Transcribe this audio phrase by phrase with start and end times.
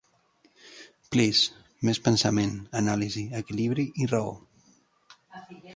[1.15, 4.35] Please', més pensament, anàlisi, equilibri i raó.